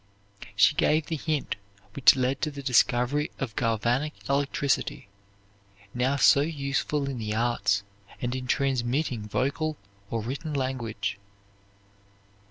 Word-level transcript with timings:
She 0.55 0.73
gave 0.73 1.05
the 1.05 1.15
hint 1.15 1.57
which 1.93 2.15
led 2.15 2.41
to 2.41 2.49
the 2.49 2.63
discovery 2.63 3.29
of 3.37 3.55
galvanic 3.55 4.13
electricity, 4.27 5.09
now 5.93 6.15
so 6.15 6.39
useful 6.41 7.07
in 7.07 7.19
the 7.19 7.35
arts 7.35 7.83
and 8.19 8.33
in 8.33 8.47
transmitting 8.47 9.27
vocal 9.29 9.77
or 10.09 10.23
written 10.23 10.55
language. 10.55 11.19